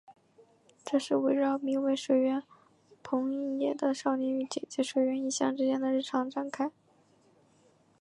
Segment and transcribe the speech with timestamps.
[0.83, 2.41] 这是围绕名为水原
[3.03, 6.71] 朋也的少年与姐姐水原一香之间的日常展开。